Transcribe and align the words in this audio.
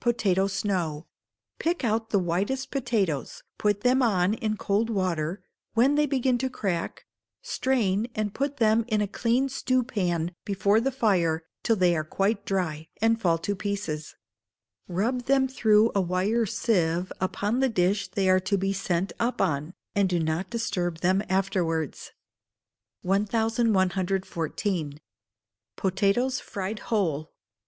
Potato 0.00 0.48
Snow. 0.48 1.06
Pick 1.60 1.84
out 1.84 2.10
the 2.10 2.18
whitest 2.18 2.72
potatoes, 2.72 3.44
put 3.56 3.82
them 3.82 4.02
on 4.02 4.34
in 4.34 4.56
cold 4.56 4.90
water; 4.90 5.44
when 5.74 5.94
they 5.94 6.06
begin 6.06 6.36
to 6.38 6.50
crack, 6.50 7.04
strain, 7.40 8.08
and 8.16 8.34
put 8.34 8.56
them 8.56 8.84
in 8.88 9.00
a 9.00 9.06
clean 9.06 9.48
stewpan 9.48 10.34
before 10.44 10.80
the 10.80 10.90
fire 10.90 11.44
till 11.62 11.76
they 11.76 11.94
are 11.94 12.02
quite 12.02 12.44
dry, 12.44 12.88
and 13.00 13.20
fall 13.20 13.38
to 13.38 13.54
pieces; 13.54 14.16
rub 14.88 15.26
them 15.26 15.46
through 15.46 15.92
a 15.94 16.00
wire 16.00 16.46
sieve 16.46 17.12
upon 17.20 17.60
the 17.60 17.68
dish 17.68 18.08
they 18.10 18.28
are 18.28 18.40
to 18.40 18.58
be 18.58 18.72
sent 18.72 19.12
up 19.20 19.40
on, 19.40 19.72
and 19.94 20.08
do 20.08 20.18
not 20.18 20.50
disturb 20.50 20.98
them 20.98 21.22
afterwards. 21.28 22.10
1114. 23.02 24.98
Potatoes 25.76 26.40
Fried 26.40 26.78
Whole. 26.90 27.30